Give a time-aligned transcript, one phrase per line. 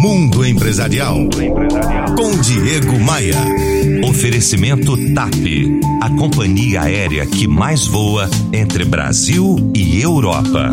[0.00, 1.28] Mundo Empresarial.
[2.16, 3.34] Com Diego Maia.
[4.08, 5.34] Oferecimento TAP.
[6.00, 10.70] A companhia aérea que mais voa entre Brasil e Europa.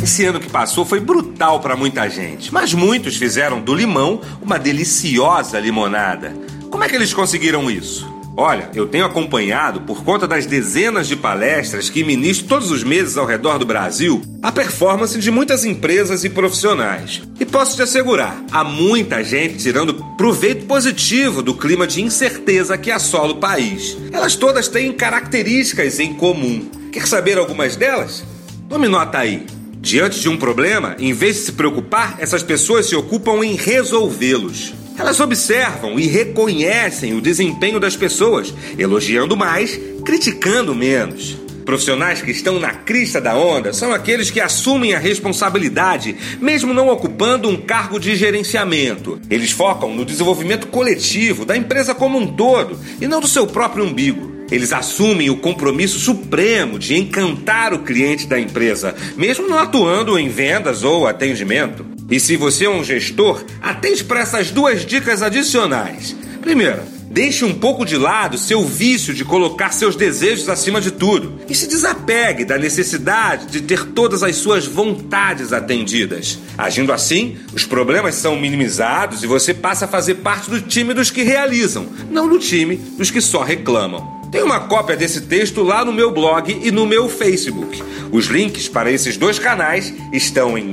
[0.00, 4.60] Esse ano que passou foi brutal para muita gente, mas muitos fizeram do limão uma
[4.60, 6.36] deliciosa limonada.
[6.70, 8.13] Como é que eles conseguiram isso?
[8.36, 13.16] Olha, eu tenho acompanhado, por conta das dezenas de palestras que ministro todos os meses
[13.16, 17.22] ao redor do Brasil, a performance de muitas empresas e profissionais.
[17.38, 22.90] E posso te assegurar, há muita gente tirando proveito positivo do clima de incerteza que
[22.90, 23.96] assola o país.
[24.10, 26.68] Elas todas têm características em comum.
[26.90, 28.24] Quer saber algumas delas?
[28.68, 29.46] Tome nota aí.
[29.80, 34.72] Diante de um problema, em vez de se preocupar, essas pessoas se ocupam em resolvê-los.
[34.96, 41.36] Elas observam e reconhecem o desempenho das pessoas, elogiando mais, criticando menos.
[41.64, 46.88] Profissionais que estão na crista da onda são aqueles que assumem a responsabilidade, mesmo não
[46.88, 49.18] ocupando um cargo de gerenciamento.
[49.30, 53.84] Eles focam no desenvolvimento coletivo da empresa como um todo e não do seu próprio
[53.84, 54.34] umbigo.
[54.50, 60.28] Eles assumem o compromisso supremo de encantar o cliente da empresa, mesmo não atuando em
[60.28, 61.93] vendas ou atendimento.
[62.10, 66.14] E se você é um gestor, atente para essas duas dicas adicionais.
[66.42, 71.40] Primeiro, deixe um pouco de lado seu vício de colocar seus desejos acima de tudo
[71.48, 76.38] e se desapegue da necessidade de ter todas as suas vontades atendidas.
[76.58, 81.10] Agindo assim, os problemas são minimizados e você passa a fazer parte do time dos
[81.10, 84.22] que realizam, não do time dos que só reclamam.
[84.30, 87.82] Tem uma cópia desse texto lá no meu blog e no meu Facebook.
[88.10, 90.72] Os links para esses dois canais estão em